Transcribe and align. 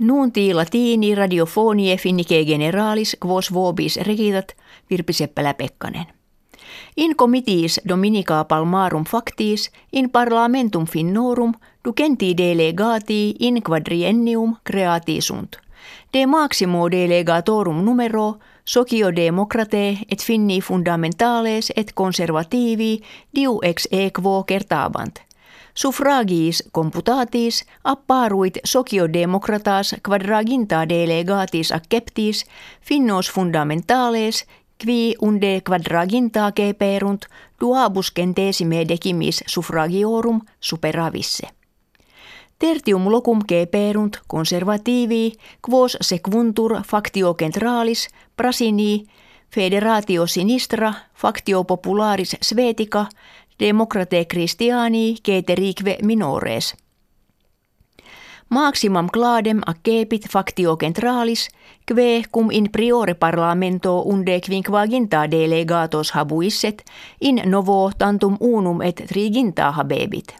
Nuunti 0.00 0.54
latini 0.54 1.14
radiofonie 1.14 1.96
finnike 1.96 2.44
generalis 2.44 3.16
quos 3.26 3.52
vobis 3.52 3.96
regitat 3.96 4.56
Virpi 4.90 5.12
Seppälä 5.12 5.54
Pekkanen. 5.54 6.06
In 6.96 7.16
comitiis 7.16 7.80
dominica 7.88 8.44
palmarum 8.44 9.04
factis 9.04 9.70
in 9.92 10.10
parlamentum 10.10 10.86
finnorum 10.86 11.52
ducenti 11.84 12.36
delegati 12.36 13.34
in 13.40 13.62
quadriennium 13.62 14.56
creati 14.70 15.20
sunt. 15.20 15.56
De 16.12 16.26
maximo 16.26 16.90
delegatorum 16.90 17.84
numero 17.84 18.38
socio 18.64 19.16
democrate 19.16 19.98
et 20.10 20.24
finni 20.24 20.60
fundamentales 20.60 21.72
et 21.76 21.92
conservativi 21.92 23.00
diu 23.34 23.58
ex 23.62 23.86
equo 23.90 24.44
kertabant– 24.44 25.20
Suffragiis 25.74 26.64
computatis 26.72 27.64
apparuit 27.84 28.58
sociodemocratas 28.64 29.94
quadraginta 30.08 30.88
delegatis 30.88 31.72
acceptis 31.72 32.44
finnos 32.80 33.30
fundamentales 33.30 34.46
qui 34.84 35.14
unde 35.20 35.62
quadraginta 35.68 36.52
keperunt 36.52 37.26
duabus 37.60 38.12
centesime 38.14 38.84
decimis 38.88 39.44
suffragiorum 39.46 40.40
superavisse. 40.60 41.48
Tertium 42.58 43.08
locum 43.08 43.40
keperunt 43.46 44.16
conservativi 44.26 45.32
quos 45.60 45.96
sequuntur 46.00 46.82
factio 46.84 47.34
centralis 47.34 48.08
prasini 48.36 49.06
federatio 49.54 50.26
sinistra 50.26 50.94
factio 51.14 51.64
popularis 51.64 52.36
svetica 52.42 53.06
Democrate 53.60 54.26
Christiani 54.26 55.16
keterique 55.22 55.98
minores. 56.02 56.74
Maximum 58.48 59.08
cladem 59.08 59.60
accepit 59.66 60.26
factio 60.30 60.76
centralis, 60.76 61.48
kve 61.84 62.22
cum 62.32 62.50
in 62.50 62.70
priore 62.70 63.14
parlamento 63.14 64.02
unde 64.02 64.40
quinquaginta 64.40 65.30
delegatos 65.30 66.10
habuisset, 66.10 66.82
in 67.20 67.42
novo 67.44 67.90
tantum 67.98 68.36
unum 68.40 68.80
et 68.80 69.02
triginta 69.06 69.70
habebit. 69.70 70.34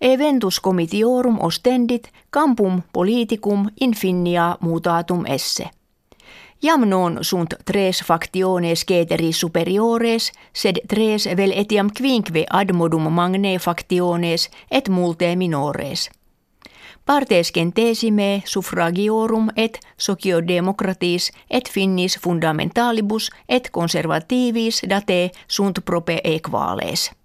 Eventus 0.00 0.60
comitiorum 0.60 1.38
ostendit 1.40 2.10
campum 2.30 2.82
politicum 2.92 3.68
infinia 3.80 4.56
mutatum 4.60 5.26
esse. 5.26 5.77
Jam 6.60 6.88
non 6.88 7.18
sunt 7.20 7.54
tres 7.64 8.02
factiones 8.02 8.84
ceteri 8.84 9.32
superiores, 9.32 10.32
sed 10.52 10.80
tres 10.88 11.28
vel 11.36 11.52
etiam 11.54 11.90
quinque 11.90 12.44
ad 12.48 12.72
modum 12.72 13.06
magne 13.12 13.58
factiones 13.58 14.50
et 14.70 14.88
multe 14.88 15.36
minores. 15.36 16.10
Partes 17.04 17.52
centesime 17.54 18.42
suffragiorum 18.44 19.48
et 19.56 19.78
sociodemocratis 19.96 21.30
et 21.50 21.68
finnis 21.68 22.18
fundamentalibus 22.18 23.30
et 23.48 23.70
conservativis 23.70 24.82
date 24.88 25.30
sunt 25.46 25.78
prope 25.84 26.20
equales. 26.24 27.17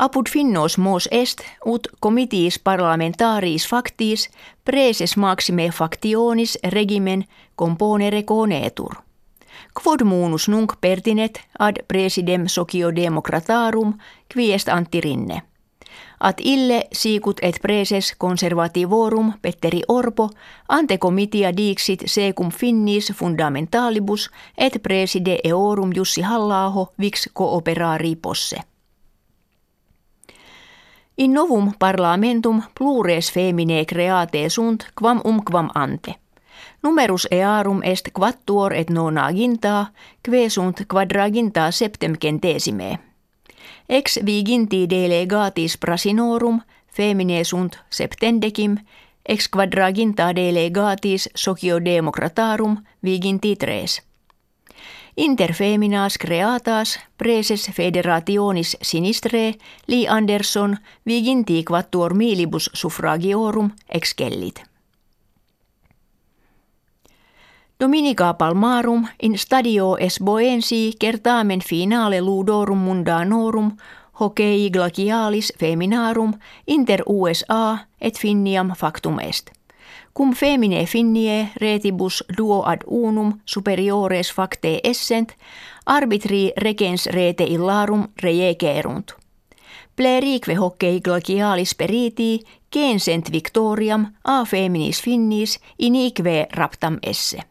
Apud 0.00 0.28
finnos 0.28 0.78
mos 0.78 1.08
est 1.12 1.40
ut 1.66 1.88
comitiis 2.00 2.58
parlamentaris 2.58 3.66
factis 3.68 4.30
preses 4.64 5.16
maxime 5.16 5.70
factionis 5.70 6.58
regimen 6.72 7.24
componere 7.54 8.22
conetur. 8.22 8.94
Quod 9.74 10.04
munus 10.04 10.48
nunc 10.48 10.72
pertinet 10.80 11.40
ad 11.58 11.82
presidem 11.88 12.46
sociodemocratarum 12.48 13.92
quiest 14.34 14.68
antirinne. 14.68 15.42
At 16.20 16.40
ille 16.40 16.82
sicut 16.92 17.38
et 17.42 17.60
preses 17.62 18.14
conservativorum 18.18 19.32
Petteri 19.42 19.82
Orpo 19.88 20.30
ante 20.68 20.98
comitia 20.98 21.52
dixit 21.56 22.02
secum 22.06 22.50
finnis 22.50 23.12
fundamentalibus 23.12 24.30
et 24.58 24.82
preside 24.82 25.38
eorum 25.44 25.92
Jussi 25.96 26.22
Hallaaho 26.22 26.88
vix 26.98 27.28
cooperari 27.34 28.16
posse. 28.16 28.69
In 31.20 31.32
novum 31.32 31.74
parlamentum 31.78 32.62
plures 32.74 33.32
femine 33.32 33.84
create 33.84 34.48
sunt 34.48 34.92
quam 34.94 35.20
umquam 35.24 35.68
ante. 35.74 36.14
Numerus 36.82 37.26
earum 37.30 37.80
est 37.82 38.08
quattuor 38.12 38.72
et 38.72 38.90
nonaginta, 38.90 39.92
que 40.22 40.48
sunt 40.48 40.84
quadraginta 40.88 41.70
septem 41.70 42.14
centesime. 42.14 43.00
Ex 43.88 44.18
viginti 44.24 44.86
delegatis 44.88 45.76
prasinorum, 45.78 46.62
femine 46.86 47.42
sunt 47.42 47.84
septendecim, 47.88 48.78
ex 49.22 49.48
quadraginta 49.48 50.32
delegatis 50.32 51.28
sociodemocratarum 51.34 52.82
viginti 53.02 53.56
tres. 53.56 54.09
Inter 55.20 55.52
feminas 55.52 56.16
creatas 56.18 56.98
preses 57.18 57.70
federationis 57.76 58.76
sinistre 58.80 59.54
Li 59.86 60.06
Andersson 60.08 60.78
viginti 61.06 61.64
quattuor 61.64 62.14
milibus 62.14 62.70
suffragiorum 62.72 63.70
excellit. 63.88 64.62
Dominica 67.80 68.32
Palmarum 68.38 69.06
in 69.22 69.38
stadio 69.38 69.96
Esboensi 69.98 70.92
certamen 71.00 71.60
finale 71.60 72.20
ludorum 72.20 72.78
mundanorum 72.78 73.76
hokei 74.20 74.70
glacialis 74.70 75.52
feminarum 75.58 76.32
inter 76.66 77.02
USA 77.06 77.78
et 78.00 78.18
Finniam 78.18 78.72
factum 78.74 79.18
est 79.18 79.59
cum 80.12 80.34
femine 80.34 80.86
finnie 80.86 81.52
retibus 81.60 82.22
duo 82.36 82.62
ad 82.62 82.82
unum 82.86 83.40
superiores 83.44 84.32
facte 84.32 84.80
essent, 84.84 85.36
arbitri 85.86 86.52
regens 86.56 87.06
rete 87.06 87.44
illarum 87.44 88.08
rejegerunt. 88.22 89.14
Plerique 89.96 90.54
hockey 90.54 91.00
glacialis 91.00 91.74
periti, 91.74 92.40
gensent 92.72 93.30
victoriam 93.32 94.06
a 94.24 94.44
feminis 94.44 95.02
finnis 95.02 95.58
inique 95.78 96.46
raptam 96.52 96.98
esse. 97.02 97.42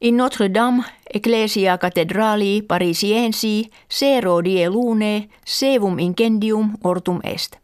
In 0.00 0.16
Notre 0.16 0.48
Dame, 0.48 0.82
Ecclesia 1.14 1.78
Cathedrali 1.78 2.62
Parisiensi, 2.62 3.70
sero 3.88 4.42
die 4.42 4.68
lune, 4.68 5.28
sevum 5.44 5.98
incendium 5.98 6.76
ortum 6.82 7.20
est. 7.22 7.63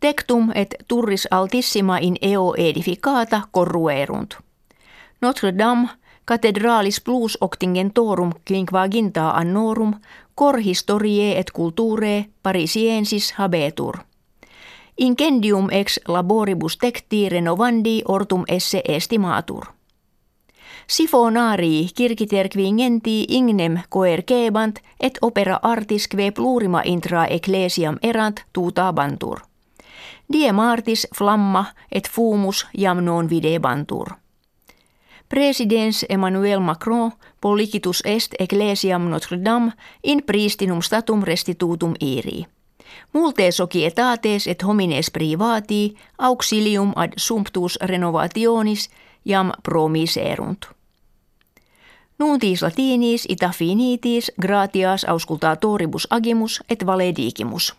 Tectum 0.00 0.50
et 0.54 0.74
turris 0.88 1.28
altissima 1.30 1.98
in 1.98 2.16
eo 2.22 2.54
edificata 2.56 3.42
corruerunt. 3.52 4.34
Notre 5.20 5.58
Dame, 5.58 5.88
cathedralis 6.26 7.00
plus 7.00 7.38
octingentorum 7.40 8.32
quinquaginta 8.50 9.30
annorum, 9.30 9.94
cor 10.34 10.58
historiae 10.58 11.38
et 11.38 11.50
culturae 11.56 12.24
parisiensis 12.42 13.32
habetur. 13.38 13.98
Incendium 14.98 15.66
ex 15.70 16.00
laboribus 16.08 16.76
tecti 16.76 17.28
renovandi 17.28 18.02
ortum 18.08 18.44
esse 18.48 18.82
estimatur. 18.88 19.64
Sifonarii 20.86 21.88
kirkiterquingenti 21.94 23.24
ignem 23.28 23.78
coercebant 23.90 24.78
et 25.00 25.18
opera 25.22 25.58
artis 25.62 26.08
kve 26.08 26.30
plurima 26.30 26.82
intra 26.84 27.26
ecclesiam 27.26 27.98
erant 28.02 28.44
tuutabantur. 28.52 29.47
Die 30.32 30.52
martis 30.52 31.06
flamma 31.14 31.64
et 31.92 32.08
fumus 32.08 32.66
jam 32.78 33.04
non 33.04 33.30
videbantur. 33.30 34.08
Presidens 35.28 36.06
Emmanuel 36.08 36.60
Macron 36.60 37.12
policitus 37.40 38.02
est 38.04 38.34
ecclesiam 38.38 39.10
Notre 39.10 39.44
Dame 39.44 39.72
in 40.04 40.22
pristinum 40.26 40.82
statum 40.82 41.22
restitutum 41.22 41.94
iri. 42.00 42.46
Multe 43.12 43.52
societates 43.52 44.46
et 44.46 44.62
homines 44.62 45.10
privati 45.10 45.96
auxilium 46.18 46.92
ad 46.96 47.12
sumptus 47.16 47.78
renovationis 47.82 48.90
jam 49.24 49.52
promiserunt. 49.62 50.66
Nuntis 52.18 52.62
latinis 52.62 53.26
ita 53.28 53.50
finitis 53.50 54.32
gratias 54.42 55.04
auscultatoribus 55.04 56.06
agimus 56.10 56.60
et 56.70 56.86
valedigimus. 56.86 57.74